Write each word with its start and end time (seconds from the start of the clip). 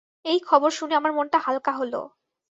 এই 0.25 0.39
খবর 0.39 0.69
শুনে 0.71 0.93
আমার 0.95 1.11
মনটা 1.13 1.37
হাল্কা 1.39 1.71
হল। 1.71 1.93